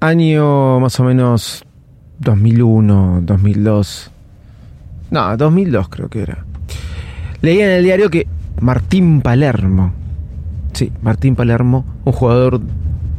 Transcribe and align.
Año 0.00 0.80
más 0.80 0.98
o 0.98 1.04
menos 1.04 1.64
2001, 2.20 3.20
2002. 3.22 4.10
No, 5.10 5.36
2002 5.36 5.88
creo 5.88 6.08
que 6.08 6.22
era. 6.22 6.44
Leía 7.42 7.66
en 7.66 7.72
el 7.72 7.84
diario 7.84 8.10
que 8.10 8.26
Martín 8.60 9.20
Palermo, 9.20 9.92
sí, 10.72 10.92
Martín 11.02 11.36
Palermo, 11.36 11.84
un 12.04 12.12
jugador 12.12 12.60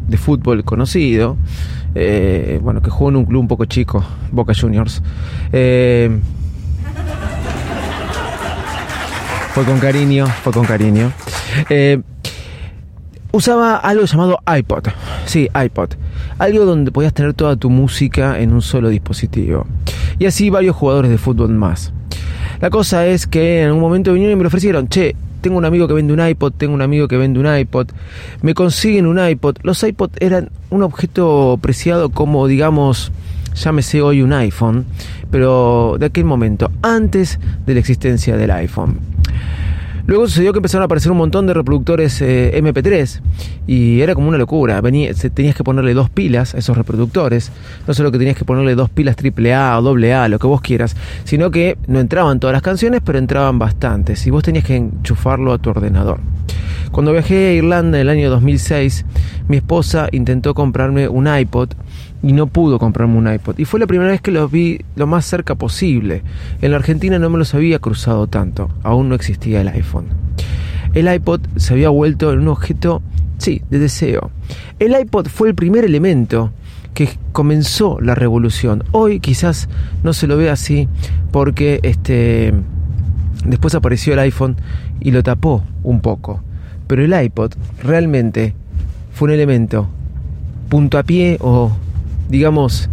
de 0.08 0.18
fútbol 0.18 0.64
conocido, 0.64 1.38
eh, 1.94 2.60
bueno, 2.62 2.82
que 2.82 2.90
jugó 2.90 3.10
en 3.10 3.18
un 3.18 3.26
club 3.26 3.42
un 3.42 3.48
poco 3.48 3.66
chico, 3.66 4.04
Boca 4.32 4.54
Juniors. 4.60 5.04
Eh, 5.52 6.20
fue 9.54 9.64
con 9.66 9.80
cariño, 9.80 10.26
fue 10.28 10.54
con 10.54 10.66
cariño. 10.66 11.12
Eh, 11.70 12.02
usaba 13.32 13.78
algo 13.78 14.06
llamado 14.06 14.40
iPod. 14.46 14.88
Sí, 15.26 15.50
iPod. 15.54 15.92
Algo 16.38 16.66
donde 16.66 16.92
podías 16.92 17.14
tener 17.14 17.34
toda 17.34 17.56
tu 17.56 17.70
música 17.70 18.40
en 18.40 18.54
un 18.54 18.62
solo 18.62 18.90
dispositivo. 18.90 19.66
Y 20.20 20.26
así 20.26 20.50
varios 20.50 20.76
jugadores 20.76 21.12
de 21.12 21.18
fútbol 21.18 21.50
más. 21.50 21.94
La 22.60 22.70
cosa 22.70 23.06
es 23.08 23.28
que 23.28 23.64
en 23.64 23.72
un 23.72 23.80
momento 23.80 24.14
vinieron 24.14 24.34
y 24.34 24.36
me 24.38 24.44
lo 24.44 24.48
ofrecieron, 24.48 24.88
che, 24.88 25.16
tengo 25.42 25.58
un 25.58 25.66
amigo 25.66 25.88
que 25.88 25.94
vende 25.94 26.14
un 26.14 26.26
iPod, 26.26 26.54
tengo 26.54 26.74
un 26.74 26.82
amigo 26.82 27.08
que 27.08 27.18
vende 27.18 27.40
un 27.40 27.48
iPod, 27.48 27.88
me 28.42 28.54
consiguen 28.54 29.08
un 29.08 29.20
iPod. 29.20 29.58
Los 29.64 29.84
iPod 29.84 30.12
eran 30.20 30.50
un 30.70 30.84
objeto 30.84 31.58
preciado 31.62 32.10
como, 32.10 32.46
digamos, 32.48 33.12
llámese 33.56 34.02
hoy 34.02 34.22
un 34.22 34.34
iPhone, 34.34 34.86
pero 35.32 35.98
de 36.00 36.06
aquel 36.06 36.26
momento, 36.26 36.72
antes 36.84 37.40
de 37.66 37.74
la 37.74 37.80
existencia 37.80 38.38
del 38.38 38.52
iPhone. 38.52 39.00
Luego 40.12 40.28
sucedió 40.28 40.52
que 40.52 40.60
empezaron 40.60 40.82
a 40.82 40.86
aparecer 40.88 41.10
un 41.10 41.20
montón 41.20 41.48
de 41.48 41.54
reproductores 41.54 42.22
eh, 42.22 42.62
MP3 42.62 43.22
y 43.66 44.02
era 44.02 44.14
como 44.14 44.28
una 44.28 44.38
locura. 44.38 44.82
Venía, 44.82 45.14
tenías 45.14 45.56
que 45.56 45.64
ponerle 45.64 45.94
dos 45.94 46.10
pilas 46.10 46.54
a 46.54 46.58
esos 46.58 46.76
reproductores. 46.76 47.50
No 47.88 47.94
solo 47.94 48.12
que 48.12 48.18
tenías 48.18 48.36
que 48.36 48.44
ponerle 48.44 48.76
dos 48.76 48.90
pilas 48.90 49.16
AAA 49.16 49.80
o 49.80 49.96
AA, 49.96 50.28
lo 50.28 50.38
que 50.38 50.48
vos 50.48 50.60
quieras, 50.60 50.98
sino 51.24 51.50
que 51.50 51.78
no 51.88 52.02
entraban 52.02 52.42
todas 52.42 52.52
las 52.54 52.62
canciones, 52.62 53.00
pero 53.06 53.20
entraban 53.20 53.58
bastantes 53.58 54.28
y 54.28 54.32
vos 54.32 54.44
tenías 54.44 54.66
que 54.66 54.76
enchufarlo 54.76 55.54
a 55.54 55.60
tu 55.60 55.70
ordenador. 55.70 56.20
Cuando 56.92 57.14
viajé 57.14 57.48
a 57.48 57.54
Irlanda 57.54 57.98
en 57.98 58.02
el 58.02 58.10
año 58.10 58.30
2006, 58.30 59.06
mi 59.48 59.56
esposa 59.56 60.10
intentó 60.12 60.54
comprarme 60.54 61.08
un 61.08 61.34
iPod 61.34 61.70
y 62.24 62.34
no 62.34 62.48
pudo 62.48 62.80
comprarme 62.80 63.18
un 63.18 63.32
iPod. 63.32 63.60
Y 63.60 63.66
fue 63.66 63.80
la 63.80 63.88
primera 63.88 64.12
vez 64.12 64.22
que 64.22 64.32
los 64.32 64.52
vi 64.52 64.80
lo 64.96 65.08
más 65.08 65.26
cerca 65.26 65.56
posible. 65.56 66.24
En 66.62 66.72
la 66.72 66.78
Argentina 66.78 67.20
no 67.20 67.30
me 67.30 67.38
los 67.38 67.54
había 67.54 67.80
cruzado 67.80 68.28
tanto, 68.28 68.70
aún 68.84 69.10
no 69.10 69.16
existía 69.16 69.62
el 69.62 69.68
iPhone. 69.68 70.06
El 70.94 71.12
iPod 71.14 71.42
se 71.56 71.74
había 71.74 71.90
vuelto 71.90 72.30
un 72.30 72.48
objeto, 72.48 73.02
sí, 73.38 73.62
de 73.70 73.80
deseo. 73.80 74.32
El 74.80 75.00
iPod 75.00 75.28
fue 75.28 75.50
el 75.50 75.56
primer 75.56 75.86
elemento 75.86 76.52
que 76.94 77.10
comenzó 77.32 78.00
la 78.02 78.16
revolución. 78.16 78.84
Hoy 78.92 79.20
quizás 79.20 79.70
no 80.04 80.14
se 80.14 80.28
lo 80.28 80.38
ve 80.38 80.50
así 80.50 80.90
porque 81.32 81.80
este 81.84 82.54
después 83.46 83.74
apareció 83.74 84.14
el 84.14 84.20
iPhone 84.20 84.58
y 85.00 85.12
lo 85.12 85.24
tapó 85.24 85.64
un 85.84 86.02
poco. 86.02 86.44
Pero 86.88 87.04
el 87.04 87.24
iPod 87.24 87.54
realmente 87.82 88.54
fue 89.14 89.30
un 89.30 89.34
elemento 89.34 89.88
pie 91.06 91.38
o 91.42 91.72
digamos, 92.32 92.90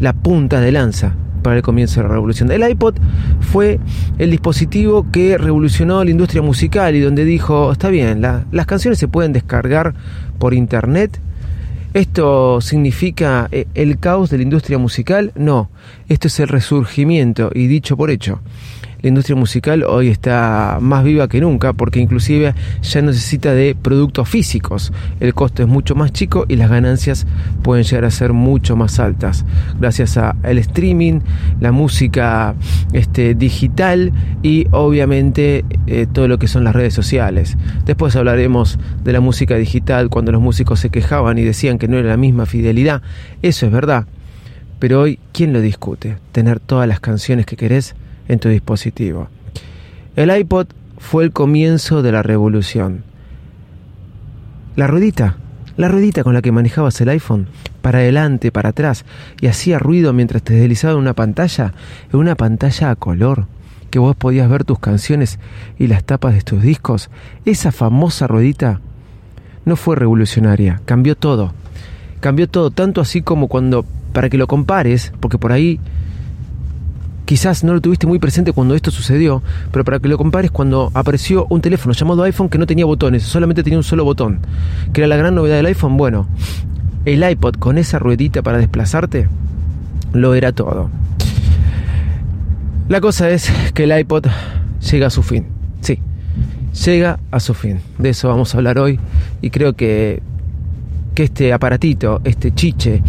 la 0.00 0.12
punta 0.12 0.60
de 0.60 0.72
lanza 0.72 1.14
para 1.42 1.56
el 1.56 1.62
comienzo 1.62 2.00
de 2.00 2.08
la 2.08 2.14
revolución. 2.14 2.50
El 2.50 2.68
iPod 2.68 2.96
fue 3.40 3.78
el 4.18 4.30
dispositivo 4.30 5.06
que 5.10 5.38
revolucionó 5.38 6.02
la 6.02 6.10
industria 6.10 6.42
musical 6.42 6.96
y 6.96 7.00
donde 7.00 7.24
dijo, 7.24 7.70
está 7.70 7.88
bien, 7.88 8.20
las 8.22 8.66
canciones 8.66 8.98
se 8.98 9.08
pueden 9.08 9.32
descargar 9.32 9.94
por 10.38 10.54
internet. 10.54 11.20
¿Esto 11.94 12.60
significa 12.60 13.48
eh, 13.50 13.66
el 13.74 13.98
caos 13.98 14.30
de 14.30 14.36
la 14.36 14.42
industria 14.42 14.78
musical? 14.78 15.32
No, 15.34 15.70
esto 16.08 16.28
es 16.28 16.38
el 16.40 16.48
resurgimiento 16.48 17.50
y 17.54 17.66
dicho 17.66 17.96
por 17.96 18.10
hecho 18.10 18.40
la 19.00 19.08
industria 19.08 19.36
musical 19.36 19.84
hoy 19.84 20.08
está 20.08 20.78
más 20.80 21.04
viva 21.04 21.28
que 21.28 21.40
nunca 21.40 21.72
porque 21.72 22.00
inclusive 22.00 22.54
ya 22.82 23.02
necesita 23.02 23.54
de 23.54 23.74
productos 23.74 24.28
físicos. 24.28 24.92
El 25.20 25.34
costo 25.34 25.62
es 25.62 25.68
mucho 25.68 25.94
más 25.94 26.12
chico 26.12 26.46
y 26.48 26.56
las 26.56 26.70
ganancias 26.70 27.26
pueden 27.62 27.84
llegar 27.84 28.04
a 28.04 28.10
ser 28.10 28.32
mucho 28.32 28.76
más 28.76 28.98
altas 28.98 29.44
gracias 29.80 30.16
al 30.16 30.58
streaming, 30.58 31.20
la 31.60 31.72
música 31.72 32.54
este, 32.92 33.34
digital 33.34 34.12
y 34.42 34.66
obviamente 34.70 35.64
eh, 35.86 36.06
todo 36.10 36.28
lo 36.28 36.38
que 36.38 36.48
son 36.48 36.64
las 36.64 36.74
redes 36.74 36.94
sociales. 36.94 37.56
Después 37.84 38.16
hablaremos 38.16 38.78
de 39.04 39.12
la 39.12 39.20
música 39.20 39.56
digital 39.56 40.08
cuando 40.08 40.32
los 40.32 40.40
músicos 40.40 40.80
se 40.80 40.90
quejaban 40.90 41.38
y 41.38 41.44
decían 41.44 41.78
que 41.78 41.88
no 41.88 41.98
era 41.98 42.08
la 42.08 42.16
misma 42.16 42.46
fidelidad. 42.46 43.02
Eso 43.42 43.66
es 43.66 43.72
verdad. 43.72 44.06
Pero 44.78 45.00
hoy, 45.00 45.18
¿quién 45.32 45.52
lo 45.52 45.60
discute? 45.60 46.18
Tener 46.32 46.60
todas 46.60 46.86
las 46.86 47.00
canciones 47.00 47.46
que 47.46 47.56
querés 47.56 47.96
en 48.28 48.38
tu 48.38 48.48
dispositivo. 48.48 49.28
El 50.16 50.36
iPod 50.36 50.68
fue 50.98 51.24
el 51.24 51.32
comienzo 51.32 52.02
de 52.02 52.12
la 52.12 52.22
revolución. 52.22 53.04
La 54.76 54.86
ruedita, 54.86 55.36
la 55.76 55.88
ruedita 55.88 56.22
con 56.22 56.34
la 56.34 56.42
que 56.42 56.52
manejabas 56.52 57.00
el 57.00 57.08
iPhone, 57.08 57.48
para 57.82 57.98
adelante, 57.98 58.52
para 58.52 58.70
atrás, 58.70 59.04
y 59.40 59.46
hacía 59.46 59.78
ruido 59.78 60.12
mientras 60.12 60.42
te 60.42 60.54
deslizaba 60.54 60.94
en 60.94 61.00
una 61.00 61.14
pantalla, 61.14 61.72
en 62.12 62.18
una 62.18 62.34
pantalla 62.34 62.90
a 62.90 62.96
color, 62.96 63.46
que 63.90 63.98
vos 63.98 64.14
podías 64.16 64.48
ver 64.48 64.64
tus 64.64 64.78
canciones 64.78 65.38
y 65.78 65.86
las 65.86 66.04
tapas 66.04 66.34
de 66.34 66.42
tus 66.42 66.62
discos, 66.62 67.10
esa 67.44 67.72
famosa 67.72 68.26
ruedita 68.26 68.80
no 69.64 69.76
fue 69.76 69.96
revolucionaria, 69.96 70.80
cambió 70.84 71.14
todo. 71.14 71.52
Cambió 72.20 72.48
todo, 72.48 72.70
tanto 72.70 73.00
así 73.00 73.22
como 73.22 73.48
cuando, 73.48 73.84
para 74.12 74.28
que 74.28 74.38
lo 74.38 74.46
compares, 74.46 75.12
porque 75.20 75.38
por 75.38 75.52
ahí 75.52 75.78
quizás 77.28 77.62
no 77.62 77.74
lo 77.74 77.82
tuviste 77.82 78.06
muy 78.06 78.18
presente 78.18 78.54
cuando 78.54 78.74
esto 78.74 78.90
sucedió, 78.90 79.42
pero 79.70 79.84
para 79.84 79.98
que 79.98 80.08
lo 80.08 80.16
compares, 80.16 80.50
cuando 80.50 80.90
apareció 80.94 81.46
un 81.50 81.60
teléfono 81.60 81.92
llamado 81.92 82.22
iPhone 82.22 82.48
que 82.48 82.56
no 82.56 82.66
tenía 82.66 82.86
botones, 82.86 83.22
solamente 83.22 83.62
tenía 83.62 83.78
un 83.78 83.84
solo 83.84 84.02
botón, 84.02 84.40
que 84.94 85.02
era 85.02 85.08
la 85.08 85.16
gran 85.16 85.34
novedad 85.34 85.56
del 85.56 85.66
iPhone, 85.66 85.98
bueno, 85.98 86.26
el 87.04 87.30
iPod 87.30 87.56
con 87.56 87.76
esa 87.76 87.98
ruedita 87.98 88.40
para 88.40 88.56
desplazarte, 88.56 89.28
lo 90.14 90.32
era 90.32 90.52
todo. 90.52 90.88
La 92.88 93.02
cosa 93.02 93.28
es 93.28 93.52
que 93.74 93.84
el 93.84 93.98
iPod 93.98 94.24
llega 94.90 95.08
a 95.08 95.10
su 95.10 95.22
fin, 95.22 95.48
sí, 95.82 95.98
llega 96.86 97.18
a 97.30 97.40
su 97.40 97.52
fin. 97.52 97.80
De 97.98 98.08
eso 98.08 98.28
vamos 98.28 98.54
a 98.54 98.56
hablar 98.56 98.78
hoy 98.78 98.98
y 99.42 99.50
creo 99.50 99.74
que, 99.74 100.22
que 101.14 101.24
este 101.24 101.52
aparatito, 101.52 102.22
este 102.24 102.54
chiche, 102.54 103.02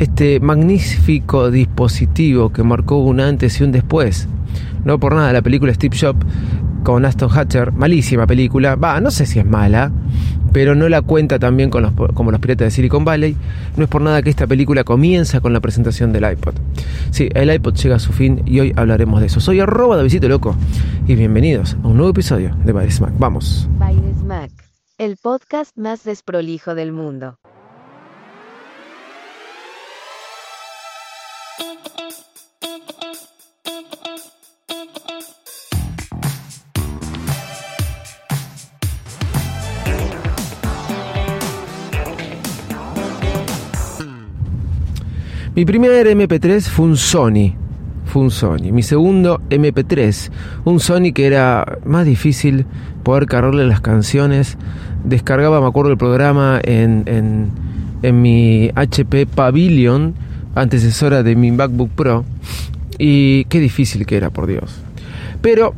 este 0.00 0.40
magnífico 0.40 1.50
dispositivo 1.50 2.50
que 2.50 2.62
marcó 2.62 2.96
un 2.96 3.20
antes 3.20 3.60
y 3.60 3.64
un 3.64 3.70
después. 3.70 4.28
No 4.82 4.98
por 4.98 5.14
nada 5.14 5.30
la 5.30 5.42
película 5.42 5.74
Steve 5.74 5.94
Jobs 5.94 6.24
con 6.82 7.04
Aston 7.04 7.28
Hatcher, 7.30 7.70
malísima 7.72 8.26
película, 8.26 8.76
va, 8.76 8.98
no 9.02 9.10
sé 9.10 9.26
si 9.26 9.38
es 9.38 9.44
mala, 9.44 9.92
pero 10.52 10.74
no 10.74 10.88
la 10.88 11.02
cuenta 11.02 11.38
también 11.38 11.68
con 11.68 11.82
los, 11.82 11.92
como 12.14 12.30
los 12.30 12.40
piratas 12.40 12.68
de 12.68 12.70
Silicon 12.70 13.04
Valley. 13.04 13.36
No 13.76 13.84
es 13.84 13.90
por 13.90 14.00
nada 14.00 14.22
que 14.22 14.30
esta 14.30 14.46
película 14.46 14.84
comienza 14.84 15.40
con 15.40 15.52
la 15.52 15.60
presentación 15.60 16.14
del 16.14 16.32
iPod. 16.32 16.54
Sí, 17.10 17.28
el 17.34 17.52
iPod 17.52 17.74
llega 17.74 17.96
a 17.96 18.00
su 18.00 18.14
fin 18.14 18.42
y 18.46 18.58
hoy 18.60 18.72
hablaremos 18.76 19.20
de 19.20 19.26
eso. 19.26 19.38
Soy 19.40 19.60
arroba 19.60 19.98
de 19.98 20.04
Visito 20.04 20.30
Loco 20.30 20.56
y 21.06 21.14
bienvenidos 21.14 21.76
a 21.84 21.88
un 21.88 21.98
nuevo 21.98 22.12
episodio 22.12 22.56
de 22.64 22.72
Baires 22.72 23.02
Mac. 23.02 23.12
Vamos. 23.18 23.68
Baires 23.78 24.24
Mac, 24.24 24.50
el 24.96 25.18
podcast 25.18 25.76
más 25.76 26.04
desprolijo 26.04 26.74
del 26.74 26.92
mundo. 26.92 27.36
Mi 45.60 45.66
primer 45.66 46.06
MP3 46.06 46.62
fue 46.62 46.86
un 46.86 46.96
Sony. 46.96 47.52
fue 48.06 48.22
un 48.22 48.30
Sony. 48.30 48.72
Mi 48.72 48.82
segundo 48.82 49.42
MP3, 49.50 50.30
un 50.64 50.80
Sony 50.80 51.12
que 51.12 51.26
era 51.26 51.76
más 51.84 52.06
difícil 52.06 52.64
poder 53.02 53.26
cargarle 53.26 53.66
las 53.66 53.82
canciones. 53.82 54.56
Descargaba, 55.04 55.60
me 55.60 55.66
acuerdo, 55.66 55.90
el 55.90 55.98
programa 55.98 56.60
en, 56.64 57.02
en, 57.04 57.50
en 58.00 58.22
mi 58.22 58.70
HP 58.74 59.26
Pavilion, 59.26 60.14
antecesora 60.54 61.22
de 61.22 61.36
mi 61.36 61.50
MacBook 61.50 61.90
Pro. 61.90 62.24
Y 62.96 63.44
qué 63.44 63.60
difícil 63.60 64.06
que 64.06 64.16
era, 64.16 64.30
por 64.30 64.46
Dios. 64.46 64.80
Pero 65.42 65.74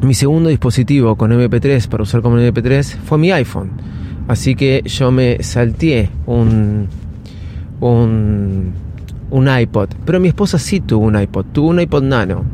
mi 0.00 0.14
segundo 0.14 0.48
dispositivo 0.48 1.16
con 1.16 1.32
MP3 1.32 1.86
para 1.88 2.02
usar 2.02 2.22
como 2.22 2.38
MP3 2.38 2.96
fue 3.04 3.18
mi 3.18 3.30
iPhone. 3.30 3.72
Así 4.26 4.54
que 4.54 4.80
yo 4.86 5.12
me 5.12 5.42
salteé 5.42 6.08
un, 6.24 6.88
un, 7.80 8.85
un 9.30 9.48
iPod. 9.48 9.90
Pero 10.04 10.20
mi 10.20 10.28
esposa 10.28 10.58
sí 10.58 10.80
tuvo 10.80 11.06
un 11.06 11.20
iPod, 11.20 11.46
tuvo 11.52 11.68
un 11.68 11.80
iPod 11.80 12.02
Nano. 12.02 12.44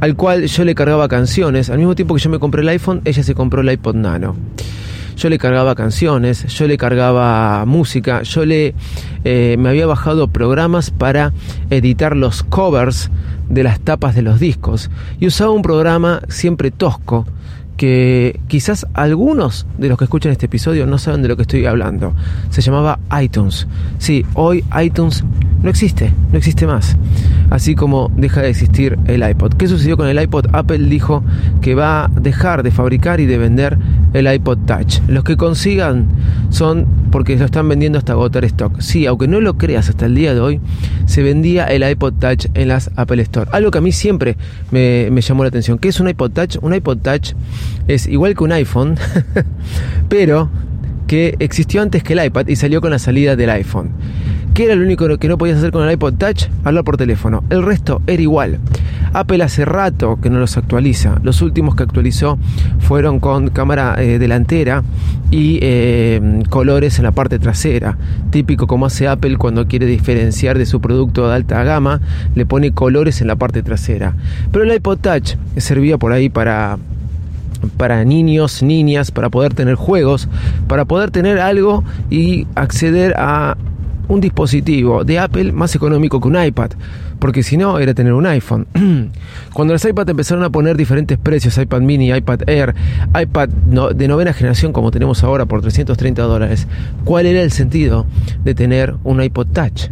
Al 0.00 0.16
cual 0.16 0.46
yo 0.46 0.64
le 0.64 0.74
cargaba 0.74 1.08
canciones. 1.08 1.70
Al 1.70 1.78
mismo 1.78 1.94
tiempo 1.94 2.14
que 2.14 2.20
yo 2.20 2.30
me 2.30 2.38
compré 2.38 2.62
el 2.62 2.68
iPhone, 2.68 3.00
ella 3.04 3.22
se 3.22 3.34
compró 3.34 3.60
el 3.60 3.70
iPod 3.70 3.94
Nano 3.94 4.36
yo 5.16 5.28
le 5.28 5.38
cargaba 5.38 5.74
canciones, 5.74 6.46
yo 6.46 6.66
le 6.66 6.76
cargaba 6.76 7.64
música, 7.66 8.22
yo 8.22 8.44
le 8.44 8.74
eh, 9.24 9.56
me 9.58 9.68
había 9.68 9.86
bajado 9.86 10.28
programas 10.28 10.90
para 10.90 11.32
editar 11.70 12.16
los 12.16 12.42
covers 12.42 13.10
de 13.48 13.62
las 13.62 13.80
tapas 13.80 14.14
de 14.14 14.22
los 14.22 14.40
discos 14.40 14.90
y 15.20 15.26
usaba 15.26 15.50
un 15.52 15.62
programa 15.62 16.22
siempre 16.28 16.70
tosco 16.70 17.26
que 17.76 18.40
quizás 18.48 18.86
algunos 18.94 19.66
de 19.78 19.88
los 19.88 19.98
que 19.98 20.04
escuchan 20.04 20.32
este 20.32 20.46
episodio 20.46 20.86
no 20.86 20.98
saben 20.98 21.22
de 21.22 21.28
lo 21.28 21.36
que 21.36 21.42
estoy 21.42 21.66
hablando. 21.66 22.14
Se 22.50 22.60
llamaba 22.60 22.98
iTunes. 23.20 23.66
Sí, 23.98 24.24
hoy 24.34 24.64
iTunes 24.80 25.24
no 25.62 25.70
existe, 25.70 26.12
no 26.30 26.38
existe 26.38 26.66
más. 26.66 26.96
Así 27.50 27.74
como 27.74 28.10
deja 28.16 28.42
de 28.42 28.50
existir 28.50 28.98
el 29.06 29.28
iPod. 29.28 29.54
¿Qué 29.54 29.66
sucedió 29.66 29.96
con 29.96 30.08
el 30.08 30.20
iPod? 30.20 30.46
Apple 30.52 30.78
dijo 30.78 31.24
que 31.62 31.74
va 31.74 32.04
a 32.04 32.08
dejar 32.08 32.62
de 32.62 32.70
fabricar 32.70 33.20
y 33.20 33.26
de 33.26 33.38
vender 33.38 33.78
el 34.14 34.32
iPod 34.32 34.58
Touch. 34.66 35.00
Los 35.06 35.24
que 35.24 35.36
consigan 35.36 36.06
son 36.48 36.86
porque 37.10 37.36
lo 37.36 37.44
están 37.44 37.68
vendiendo 37.68 37.98
hasta 37.98 38.12
agotar 38.12 38.44
stock. 38.46 38.80
Sí, 38.80 39.06
aunque 39.06 39.28
no 39.28 39.40
lo 39.40 39.58
creas 39.58 39.90
hasta 39.90 40.06
el 40.06 40.14
día 40.14 40.32
de 40.32 40.40
hoy, 40.40 40.60
se 41.06 41.22
vendía 41.22 41.66
el 41.66 41.88
iPod 41.88 42.14
Touch 42.14 42.46
en 42.54 42.68
las 42.68 42.90
Apple 42.96 43.20
Store. 43.22 43.50
Algo 43.52 43.70
que 43.70 43.78
a 43.78 43.80
mí 43.82 43.92
siempre 43.92 44.36
me, 44.70 45.08
me 45.10 45.20
llamó 45.20 45.44
la 45.44 45.48
atención. 45.48 45.78
¿Qué 45.78 45.88
es 45.88 46.00
un 46.00 46.08
iPod 46.08 46.30
Touch? 46.30 46.56
Un 46.62 46.74
iPod 46.74 46.98
Touch 46.98 47.34
es 47.86 48.06
igual 48.06 48.34
que 48.34 48.44
un 48.44 48.52
iPhone, 48.52 48.96
pero 50.08 50.48
que 51.06 51.36
existió 51.38 51.82
antes 51.82 52.02
que 52.02 52.14
el 52.14 52.24
iPad 52.24 52.46
y 52.48 52.56
salió 52.56 52.80
con 52.80 52.90
la 52.90 52.98
salida 52.98 53.36
del 53.36 53.50
iPhone. 53.50 53.90
¿Qué 54.54 54.66
era 54.66 54.76
lo 54.76 54.84
único 54.84 55.18
que 55.18 55.26
no 55.26 55.36
podías 55.36 55.58
hacer 55.58 55.72
con 55.72 55.84
el 55.84 55.90
iPod 55.90 56.14
Touch? 56.14 56.44
Hablar 56.62 56.84
por 56.84 56.96
teléfono. 56.96 57.42
El 57.50 57.64
resto 57.64 58.00
era 58.06 58.22
igual. 58.22 58.60
Apple 59.12 59.42
hace 59.42 59.64
rato 59.64 60.20
que 60.22 60.30
no 60.30 60.38
los 60.38 60.56
actualiza. 60.56 61.18
Los 61.24 61.42
últimos 61.42 61.74
que 61.74 61.82
actualizó 61.82 62.38
fueron 62.78 63.18
con 63.18 63.48
cámara 63.48 63.96
eh, 63.98 64.20
delantera 64.20 64.84
y 65.32 65.58
eh, 65.60 66.44
colores 66.50 66.98
en 66.98 67.04
la 67.04 67.10
parte 67.10 67.40
trasera. 67.40 67.98
Típico 68.30 68.68
como 68.68 68.86
hace 68.86 69.08
Apple 69.08 69.38
cuando 69.38 69.66
quiere 69.66 69.86
diferenciar 69.86 70.56
de 70.56 70.66
su 70.66 70.80
producto 70.80 71.26
de 71.26 71.34
alta 71.34 71.64
gama, 71.64 72.00
le 72.36 72.46
pone 72.46 72.70
colores 72.70 73.20
en 73.20 73.26
la 73.26 73.34
parte 73.34 73.64
trasera. 73.64 74.14
Pero 74.52 74.64
el 74.64 74.72
iPod 74.72 74.98
Touch 74.98 75.34
servía 75.56 75.98
por 75.98 76.12
ahí 76.12 76.28
para 76.28 76.78
para 77.76 78.04
niños, 78.04 78.62
niñas, 78.62 79.10
para 79.10 79.30
poder 79.30 79.54
tener 79.54 79.74
juegos, 79.74 80.28
para 80.68 80.84
poder 80.84 81.10
tener 81.10 81.40
algo 81.40 81.82
y 82.10 82.46
acceder 82.54 83.14
a 83.16 83.56
un 84.08 84.20
dispositivo 84.20 85.04
de 85.04 85.18
Apple 85.18 85.52
más 85.52 85.74
económico 85.74 86.20
que 86.20 86.28
un 86.28 86.42
iPad, 86.42 86.70
porque 87.18 87.42
si 87.42 87.56
no 87.56 87.78
era 87.78 87.94
tener 87.94 88.12
un 88.12 88.26
iPhone. 88.26 88.66
Cuando 89.52 89.74
los 89.74 89.84
iPad 89.84 90.08
empezaron 90.08 90.44
a 90.44 90.50
poner 90.50 90.76
diferentes 90.76 91.18
precios, 91.18 91.56
iPad 91.58 91.80
mini, 91.80 92.12
iPad 92.12 92.48
Air, 92.48 92.74
iPad 93.20 93.48
de 93.48 94.08
novena 94.08 94.32
generación 94.32 94.72
como 94.72 94.90
tenemos 94.90 95.22
ahora 95.24 95.46
por 95.46 95.62
330 95.62 96.22
dólares, 96.22 96.66
¿cuál 97.04 97.26
era 97.26 97.42
el 97.42 97.50
sentido 97.50 98.06
de 98.44 98.54
tener 98.54 98.94
un 99.04 99.22
iPod 99.22 99.48
Touch? 99.48 99.90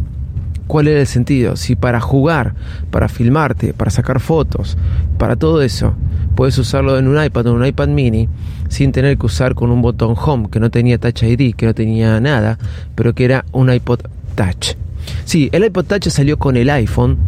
¿Cuál 0.66 0.88
era 0.88 1.00
el 1.00 1.06
sentido? 1.06 1.56
Si 1.56 1.76
para 1.76 2.00
jugar, 2.00 2.54
para 2.90 3.08
filmarte, 3.08 3.74
para 3.74 3.90
sacar 3.90 4.20
fotos, 4.20 4.78
para 5.18 5.36
todo 5.36 5.62
eso, 5.62 5.94
puedes 6.34 6.56
usarlo 6.58 6.98
en 6.98 7.08
un 7.08 7.22
iPad 7.22 7.48
o 7.48 7.54
un 7.54 7.64
iPad 7.64 7.88
mini 7.88 8.28
sin 8.68 8.92
tener 8.92 9.18
que 9.18 9.26
usar 9.26 9.54
con 9.54 9.70
un 9.70 9.82
botón 9.82 10.14
home 10.16 10.48
que 10.50 10.60
no 10.60 10.70
tenía 10.70 10.98
Touch 10.98 11.24
ID, 11.24 11.54
que 11.54 11.66
no 11.66 11.74
tenía 11.74 12.20
nada, 12.20 12.58
pero 12.94 13.14
que 13.14 13.24
era 13.24 13.44
un 13.52 13.72
iPod 13.72 14.00
Touch. 14.34 14.76
Sí, 15.24 15.50
el 15.52 15.64
iPod 15.64 15.84
Touch 15.84 16.08
salió 16.08 16.38
con 16.38 16.56
el 16.56 16.70
iPhone 16.70 17.18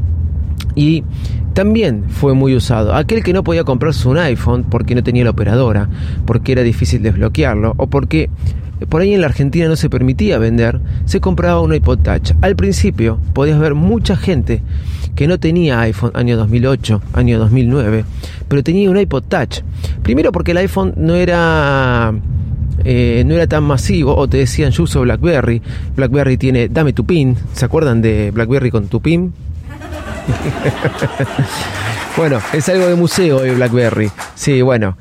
y 0.75 1.05
también 1.53 2.05
fue 2.09 2.35
muy 2.35 2.55
usado. 2.57 2.95
Aquel 2.95 3.23
que 3.23 3.33
no 3.33 3.45
podía 3.45 3.65
comprarse 3.65 4.09
un 4.09 4.19
iPhone 4.19 4.65
porque 4.65 4.95
no 4.95 5.03
tenía 5.03 5.25
la 5.25 5.31
operadora, 5.31 5.89
porque 6.27 6.53
era 6.53 6.63
difícil 6.63 7.03
desbloquearlo 7.03 7.75
o 7.77 7.87
porque 7.89 8.31
por 8.89 9.03
ahí 9.03 9.15
en 9.15 9.21
la 9.21 9.27
Argentina 9.27 9.69
no 9.69 9.77
se 9.77 9.91
permitía 9.91 10.39
vender, 10.39 10.81
se 11.05 11.21
compraba 11.21 11.61
un 11.61 11.75
iPod 11.75 11.99
Touch. 12.01 12.33
Al 12.41 12.57
principio 12.57 13.19
podías 13.33 13.59
ver 13.59 13.75
mucha 13.75 14.17
gente 14.17 14.63
que 15.15 15.29
no 15.29 15.39
tenía 15.39 15.81
iPhone 15.81 16.11
año 16.15 16.37
2008, 16.37 17.03
año 17.13 17.39
2009, 17.39 18.05
pero 18.49 18.63
tenía 18.63 18.91
un 18.91 18.99
iPod 18.99 19.25
Touch. 19.25 19.61
Primero 20.03 20.33
porque 20.33 20.51
el 20.51 20.59
iPhone 20.59 20.95
no 20.97 21.15
era 21.15 22.13
eh, 22.85 23.23
no 23.25 23.35
era 23.35 23.47
tan 23.47 23.65
masivo, 23.65 24.15
o 24.15 24.29
te 24.29 24.39
decían 24.39 24.71
yo 24.73 24.83
uso 24.83 25.03
BlackBerry, 25.03 25.63
BlackBerry 25.97 26.37
tiene 26.37 26.69
dame 26.69 26.93
tu 26.93 27.07
pin, 27.07 27.37
¿se 27.53 27.65
acuerdan 27.65 28.03
de 28.03 28.31
BlackBerry 28.33 28.71
con 28.71 28.89
tu 28.89 29.01
pin? 29.01 29.33
bueno, 32.17 32.41
es 32.53 32.69
algo 32.69 32.87
de 32.87 32.95
museo 32.95 33.41
de 33.41 33.55
BlackBerry, 33.55 34.11
sí, 34.35 34.61
bueno, 34.63 34.99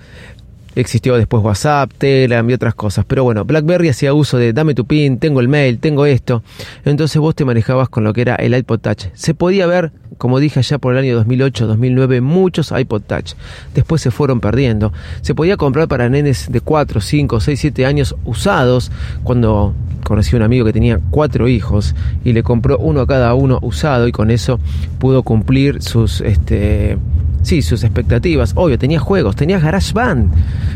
Existió 0.75 1.15
después 1.17 1.43
WhatsApp, 1.43 1.91
Telegram 1.97 2.47
y 2.49 2.53
otras 2.53 2.75
cosas. 2.75 3.05
Pero 3.05 3.23
bueno, 3.23 3.45
BlackBerry 3.45 3.89
hacía 3.89 4.13
uso 4.13 4.37
de 4.37 4.53
dame 4.53 4.73
tu 4.73 4.85
pin, 4.85 5.17
tengo 5.19 5.39
el 5.39 5.47
mail, 5.47 5.79
tengo 5.79 6.05
esto. 6.05 6.43
Entonces 6.85 7.19
vos 7.19 7.35
te 7.35 7.45
manejabas 7.45 7.89
con 7.89 8.03
lo 8.03 8.13
que 8.13 8.21
era 8.21 8.35
el 8.35 8.55
iPod 8.55 8.79
Touch. 8.79 9.05
Se 9.13 9.33
podía 9.33 9.67
ver, 9.67 9.91
como 10.17 10.39
dije 10.39 10.59
allá 10.59 10.77
por 10.77 10.93
el 10.93 10.99
año 10.99 11.15
2008, 11.15 11.67
2009, 11.67 12.21
muchos 12.21 12.71
iPod 12.71 13.01
Touch. 13.01 13.33
Después 13.73 14.01
se 14.01 14.11
fueron 14.11 14.39
perdiendo. 14.39 14.93
Se 15.21 15.35
podía 15.35 15.57
comprar 15.57 15.87
para 15.87 16.09
nenes 16.09 16.51
de 16.51 16.61
4, 16.61 17.01
5, 17.01 17.39
6, 17.39 17.59
7 17.59 17.85
años 17.85 18.15
usados. 18.25 18.91
Cuando 19.23 19.73
conocí 20.03 20.35
a 20.35 20.37
un 20.37 20.43
amigo 20.43 20.65
que 20.65 20.73
tenía 20.73 20.99
cuatro 21.09 21.47
hijos 21.47 21.95
y 22.23 22.33
le 22.33 22.43
compró 22.43 22.77
uno 22.77 23.01
a 23.01 23.07
cada 23.07 23.33
uno 23.33 23.59
usado 23.61 24.07
y 24.07 24.11
con 24.11 24.31
eso 24.31 24.59
pudo 24.99 25.23
cumplir 25.23 25.81
sus 25.81 26.21
este 26.21 26.97
Sí, 27.43 27.61
sus 27.61 27.83
expectativas. 27.83 28.53
Obvio, 28.55 28.79
tenías 28.79 29.01
juegos, 29.01 29.35
tenías 29.35 29.61
GarageBand, 29.61 30.33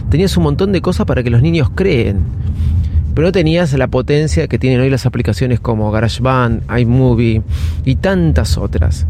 tenías 0.09 0.37
un 0.37 0.43
montón 0.43 0.71
de 0.71 0.81
cosas 0.81 1.05
para 1.05 1.23
que 1.23 1.29
los 1.29 1.41
niños 1.41 1.69
creen. 1.73 2.21
Pero 3.15 3.27
no 3.27 3.31
tenías 3.31 3.73
la 3.73 3.87
potencia 3.87 4.47
que 4.47 4.59
tienen 4.59 4.79
hoy 4.81 4.89
las 4.89 5.05
aplicaciones 5.05 5.59
como 5.59 5.89
GarageBand, 5.91 6.63
iMovie 6.79 7.41
y 7.83 7.95
tantas 7.95 8.57
otras. 8.57 9.07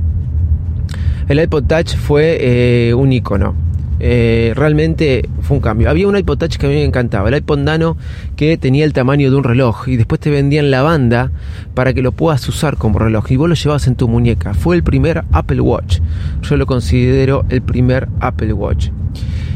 El 1.27 1.41
iPod 1.41 1.65
Touch 1.65 1.95
fue 1.95 2.37
eh, 2.39 2.93
un 2.93 3.11
icono 3.11 3.66
eh, 3.99 4.53
realmente 4.55 5.27
fue 5.41 5.57
un 5.57 5.61
cambio. 5.61 5.89
Había 5.89 6.07
un 6.07 6.17
iPod 6.17 6.37
Touch 6.37 6.57
que 6.57 6.65
a 6.65 6.69
mí 6.69 6.75
me 6.75 6.83
encantaba, 6.83 7.29
el 7.29 7.35
iPod 7.35 7.59
Nano 7.59 7.97
que 8.35 8.57
tenía 8.57 8.85
el 8.85 8.93
tamaño 8.93 9.29
de 9.31 9.35
un 9.35 9.43
reloj 9.43 9.87
y 9.87 9.97
después 9.97 10.21
te 10.21 10.29
vendían 10.29 10.71
la 10.71 10.81
banda 10.81 11.31
para 11.73 11.93
que 11.93 12.01
lo 12.01 12.11
puedas 12.11 12.47
usar 12.47 12.77
como 12.77 12.99
reloj 12.99 13.31
y 13.31 13.35
vos 13.37 13.49
lo 13.49 13.55
llevabas 13.55 13.87
en 13.87 13.95
tu 13.95 14.07
muñeca. 14.07 14.53
Fue 14.53 14.75
el 14.75 14.83
primer 14.83 15.23
Apple 15.31 15.61
Watch. 15.61 15.99
Yo 16.43 16.57
lo 16.57 16.65
considero 16.65 17.45
el 17.49 17.61
primer 17.61 18.07
Apple 18.19 18.53
Watch. 18.53 18.89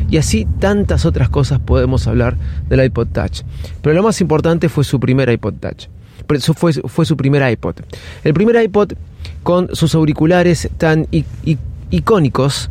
Y 0.10 0.18
así 0.18 0.46
tantas 0.60 1.06
otras 1.06 1.30
cosas 1.30 1.60
podemos 1.60 2.06
hablar 2.08 2.36
del 2.68 2.84
iPod 2.84 3.08
Touch. 3.08 3.44
Pero 3.82 3.96
lo 3.96 4.04
más 4.04 4.20
importante 4.20 4.68
fue 4.68 4.84
su 4.84 5.00
primer 5.00 5.30
iPod 5.30 5.54
Touch. 5.54 5.88
Eso 6.30 6.54
fue, 6.54 6.74
fue 6.74 7.06
su 7.06 7.18
primer 7.18 7.50
iPod. 7.50 7.76
El 8.24 8.34
primer 8.34 8.62
iPod 8.62 8.94
con 9.44 9.74
sus 9.76 9.96
auriculares 9.96 10.70
tan 10.78 11.08
icónicos 11.90 12.70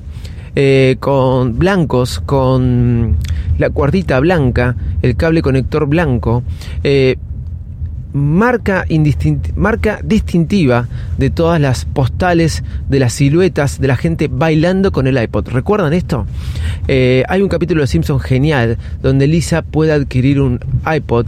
eh, 0.55 0.97
con 1.01 1.59
blancos, 1.59 2.21
con 2.21 3.17
la 3.59 3.71
cuerdita 3.71 4.21
blanca, 4.21 4.77
el 5.03 5.17
cable 5.17 5.43
conector 5.43 5.87
blanco. 5.87 6.43
Eh, 6.83 7.17
marca, 8.13 8.85
marca 9.55 10.01
distintiva 10.03 10.89
de 11.21 11.29
todas 11.31 11.61
las 11.61 11.85
postales, 11.85 12.65
de 12.89 12.99
las 12.99 13.13
siluetas 13.13 13.79
de 13.79 13.87
la 13.87 13.97
gente 13.97 14.29
bailando 14.33 14.91
con 14.91 15.07
el 15.07 15.23
iPod. 15.23 15.49
¿Recuerdan 15.49 15.93
esto? 15.93 16.27
Eh, 16.89 17.23
hay 17.29 17.43
un 17.43 17.51
capítulo 17.51 17.83
de 17.83 17.87
Simpson 17.87 18.19
genial 18.19 18.79
donde 19.03 19.27
Lisa 19.27 19.61
puede 19.61 19.93
adquirir 19.93 20.41
un 20.41 20.59
iPod 20.91 21.27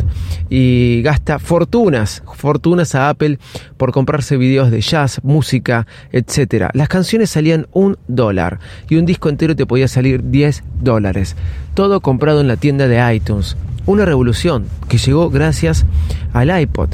y 0.48 1.02
gasta 1.02 1.38
fortunas, 1.38 2.22
fortunas 2.34 2.94
a 2.94 3.10
Apple 3.10 3.38
por 3.76 3.92
comprarse 3.92 4.38
videos 4.38 4.70
de 4.70 4.80
jazz, 4.80 5.20
música, 5.22 5.86
etc. 6.10 6.70
Las 6.72 6.88
canciones 6.88 7.28
salían 7.28 7.66
un 7.72 7.98
dólar 8.08 8.60
y 8.88 8.96
un 8.96 9.04
disco 9.04 9.28
entero 9.28 9.54
te 9.54 9.66
podía 9.66 9.88
salir 9.88 10.30
10 10.30 10.64
dólares. 10.80 11.36
Todo 11.74 12.00
comprado 12.00 12.40
en 12.40 12.48
la 12.48 12.56
tienda 12.56 12.88
de 12.88 13.14
iTunes 13.14 13.56
una 13.84 14.04
revolución 14.04 14.66
que 14.88 14.98
llegó 14.98 15.28
gracias 15.30 15.84
al 16.32 16.58
iPod. 16.60 16.90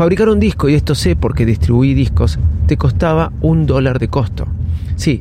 Fabricar 0.00 0.30
un 0.30 0.40
disco, 0.40 0.70
y 0.70 0.76
esto 0.76 0.94
sé 0.94 1.14
porque 1.14 1.44
distribuí 1.44 1.92
discos, 1.92 2.38
te 2.66 2.78
costaba 2.78 3.32
un 3.42 3.66
dólar 3.66 3.98
de 3.98 4.08
costo. 4.08 4.46
Sí, 4.96 5.20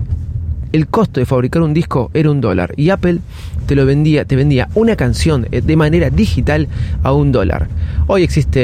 el 0.72 0.88
costo 0.88 1.20
de 1.20 1.26
fabricar 1.26 1.64
un 1.64 1.74
disco 1.74 2.10
era 2.14 2.32
un 2.32 2.40
dólar 2.40 2.72
y 2.78 2.90
Apple 2.90 3.20
te 3.66 3.76
lo 3.76 3.86
vendía, 3.86 4.24
te 4.24 4.38
vendía 4.38 4.70
una 4.76 4.96
canción 4.96 5.48
eh, 5.52 5.60
de 5.60 5.76
manera 5.76 6.10
digital 6.10 6.70
a 7.04 7.12
un 7.12 7.34
dólar. 7.34 7.68
Hoy 8.08 8.24
existe 8.24 8.62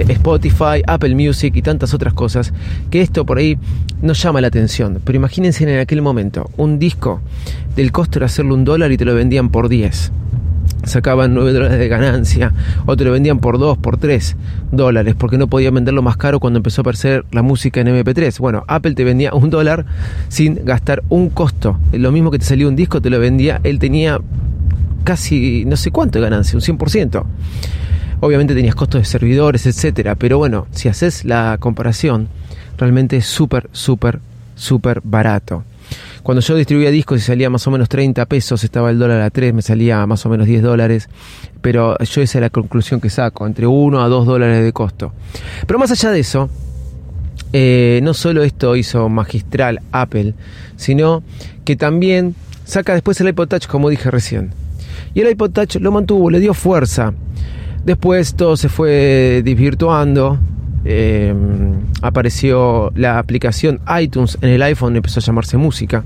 eh, 0.00 0.06
Spotify, 0.08 0.82
Apple 0.84 1.14
Music 1.14 1.54
y 1.54 1.62
tantas 1.62 1.94
otras 1.94 2.14
cosas 2.14 2.52
que 2.90 3.00
esto 3.00 3.24
por 3.24 3.38
ahí 3.38 3.56
nos 4.02 4.20
llama 4.20 4.40
la 4.40 4.48
atención. 4.48 5.00
Pero 5.04 5.18
imagínense 5.18 5.62
en 5.62 5.78
aquel 5.78 6.02
momento 6.02 6.50
un 6.56 6.80
disco 6.80 7.20
del 7.76 7.92
costo 7.92 8.18
era 8.18 8.26
hacerlo 8.26 8.56
un 8.56 8.64
dólar 8.64 8.90
y 8.90 8.96
te 8.96 9.04
lo 9.04 9.14
vendían 9.14 9.50
por 9.50 9.68
10 9.68 10.10
sacaban 10.84 11.34
9 11.34 11.52
dólares 11.52 11.78
de 11.78 11.88
ganancia, 11.88 12.52
o 12.86 12.96
te 12.96 13.04
lo 13.04 13.12
vendían 13.12 13.38
por 13.38 13.58
2, 13.58 13.78
por 13.78 13.96
3 13.96 14.36
dólares, 14.72 15.14
porque 15.18 15.38
no 15.38 15.48
podían 15.48 15.74
venderlo 15.74 16.02
más 16.02 16.16
caro 16.16 16.40
cuando 16.40 16.58
empezó 16.58 16.80
a 16.80 16.82
aparecer 16.82 17.24
la 17.30 17.42
música 17.42 17.80
en 17.80 17.88
MP3. 17.88 18.38
Bueno, 18.38 18.64
Apple 18.68 18.94
te 18.94 19.04
vendía 19.04 19.34
un 19.34 19.50
dólar 19.50 19.86
sin 20.28 20.64
gastar 20.64 21.02
un 21.08 21.30
costo. 21.30 21.78
Lo 21.92 22.12
mismo 22.12 22.30
que 22.30 22.38
te 22.38 22.44
salía 22.44 22.68
un 22.68 22.76
disco, 22.76 23.00
te 23.00 23.10
lo 23.10 23.18
vendía, 23.18 23.60
él 23.64 23.78
tenía 23.78 24.20
casi 25.04 25.64
no 25.64 25.76
sé 25.76 25.90
cuánto 25.90 26.18
de 26.18 26.24
ganancia, 26.24 26.56
un 26.56 26.62
100%. 26.62 27.24
Obviamente 28.20 28.54
tenías 28.54 28.74
costos 28.74 29.02
de 29.02 29.04
servidores, 29.04 29.66
etcétera, 29.66 30.16
pero 30.16 30.38
bueno, 30.38 30.66
si 30.72 30.88
haces 30.88 31.24
la 31.24 31.56
comparación, 31.60 32.28
realmente 32.76 33.16
es 33.16 33.26
súper, 33.26 33.68
súper, 33.72 34.20
súper 34.56 35.00
barato. 35.04 35.64
Cuando 36.28 36.42
yo 36.42 36.56
distribuía 36.56 36.90
discos 36.90 37.22
y 37.22 37.24
salía 37.24 37.48
más 37.48 37.66
o 37.68 37.70
menos 37.70 37.88
30 37.88 38.26
pesos, 38.26 38.62
estaba 38.62 38.90
el 38.90 38.98
dólar 38.98 39.22
a 39.22 39.30
3, 39.30 39.54
me 39.54 39.62
salía 39.62 40.04
más 40.04 40.26
o 40.26 40.28
menos 40.28 40.46
10 40.46 40.60
dólares. 40.60 41.08
Pero 41.62 41.96
yo 42.00 42.20
esa 42.20 42.36
es 42.36 42.42
la 42.42 42.50
conclusión 42.50 43.00
que 43.00 43.08
saco, 43.08 43.46
entre 43.46 43.66
1 43.66 43.98
a 43.98 44.08
2 44.08 44.26
dólares 44.26 44.62
de 44.62 44.70
costo. 44.74 45.14
Pero 45.66 45.78
más 45.78 45.90
allá 45.90 46.10
de 46.10 46.20
eso, 46.20 46.50
eh, 47.54 48.00
no 48.02 48.12
solo 48.12 48.42
esto 48.42 48.76
hizo 48.76 49.08
magistral 49.08 49.80
Apple, 49.90 50.34
sino 50.76 51.22
que 51.64 51.76
también 51.76 52.34
saca 52.62 52.92
después 52.92 53.18
el 53.22 53.28
iPod 53.28 53.48
Touch, 53.48 53.66
como 53.66 53.88
dije 53.88 54.10
recién. 54.10 54.50
Y 55.14 55.22
el 55.22 55.30
iPod 55.30 55.52
Touch 55.52 55.76
lo 55.76 55.92
mantuvo, 55.92 56.28
le 56.28 56.40
dio 56.40 56.52
fuerza. 56.52 57.14
Después 57.86 58.34
todo 58.34 58.58
se 58.58 58.68
fue 58.68 59.40
desvirtuando, 59.42 60.38
eh, 60.90 61.34
apareció 62.00 62.92
la 62.94 63.18
aplicación 63.18 63.78
iTunes 64.00 64.38
en 64.40 64.48
el 64.48 64.62
iPhone, 64.62 64.96
empezó 64.96 65.20
a 65.20 65.22
llamarse 65.22 65.58
música. 65.58 66.02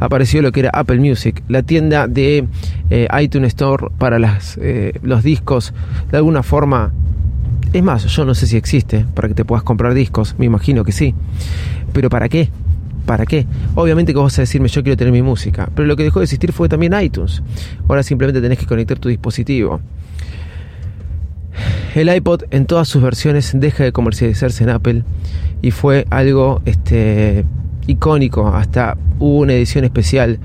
Apareció 0.00 0.40
lo 0.40 0.52
que 0.52 0.60
era 0.60 0.70
Apple 0.70 1.00
Music, 1.00 1.42
la 1.48 1.62
tienda 1.62 2.06
de 2.06 2.46
eh, 2.88 3.08
iTunes 3.20 3.48
Store 3.48 3.88
para 3.98 4.18
las, 4.18 4.58
eh, 4.62 4.98
los 5.02 5.22
discos. 5.22 5.74
De 6.10 6.16
alguna 6.16 6.42
forma, 6.42 6.92
es 7.74 7.82
más, 7.82 8.06
yo 8.06 8.24
no 8.24 8.34
sé 8.34 8.46
si 8.46 8.56
existe 8.56 9.04
para 9.14 9.28
que 9.28 9.34
te 9.34 9.44
puedas 9.44 9.64
comprar 9.64 9.92
discos, 9.92 10.34
me 10.38 10.46
imagino 10.46 10.82
que 10.82 10.92
sí. 10.92 11.14
Pero 11.92 12.08
¿para 12.08 12.30
qué? 12.30 12.48
¿Para 13.04 13.26
qué? 13.26 13.46
Obviamente 13.74 14.14
que 14.14 14.18
vas 14.18 14.38
a 14.38 14.42
decirme 14.42 14.68
yo 14.68 14.82
quiero 14.82 14.96
tener 14.96 15.12
mi 15.12 15.20
música, 15.20 15.68
pero 15.74 15.86
lo 15.86 15.94
que 15.94 16.04
dejó 16.04 16.20
de 16.20 16.24
existir 16.24 16.52
fue 16.52 16.70
también 16.70 16.98
iTunes. 16.98 17.42
Ahora 17.86 18.02
simplemente 18.02 18.40
tenés 18.40 18.58
que 18.58 18.64
conectar 18.64 18.98
tu 18.98 19.10
dispositivo 19.10 19.80
el 21.94 22.14
iPod 22.14 22.44
en 22.50 22.66
todas 22.66 22.88
sus 22.88 23.02
versiones 23.02 23.52
deja 23.54 23.84
de 23.84 23.92
comercializarse 23.92 24.64
en 24.64 24.70
Apple 24.70 25.04
y 25.60 25.70
fue 25.70 26.06
algo 26.10 26.62
este, 26.64 27.44
icónico. 27.86 28.48
Hasta 28.48 28.96
hubo 29.18 29.38
una 29.38 29.52
edición 29.52 29.84
especial 29.84 30.38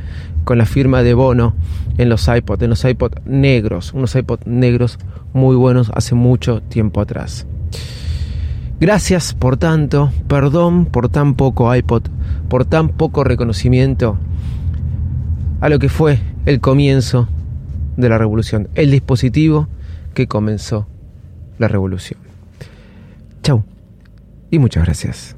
con 0.43 0.57
la 0.57 0.65
firma 0.65 1.03
de 1.03 1.13
Bono 1.13 1.55
en 1.97 2.09
los 2.09 2.27
iPod, 2.27 2.61
en 2.63 2.69
los 2.69 2.85
iPod 2.85 3.13
negros, 3.25 3.93
unos 3.93 4.15
iPod 4.15 4.41
negros 4.45 4.99
muy 5.33 5.55
buenos 5.55 5.91
hace 5.93 6.15
mucho 6.15 6.61
tiempo 6.61 7.01
atrás. 7.01 7.45
Gracias 8.79 9.33
por 9.33 9.57
tanto, 9.57 10.11
perdón 10.27 10.85
por 10.85 11.09
tan 11.09 11.35
poco 11.35 11.73
iPod, 11.73 12.03
por 12.47 12.65
tan 12.65 12.89
poco 12.89 13.23
reconocimiento 13.23 14.17
a 15.59 15.69
lo 15.69 15.79
que 15.79 15.89
fue 15.89 16.19
el 16.45 16.59
comienzo 16.59 17.27
de 17.97 18.09
la 18.09 18.17
revolución, 18.17 18.69
el 18.75 18.91
dispositivo 18.91 19.67
que 20.13 20.27
comenzó 20.27 20.87
la 21.57 21.67
revolución. 21.67 22.19
Chau 23.43 23.63
y 24.49 24.59
muchas 24.59 24.83
gracias. 24.83 25.37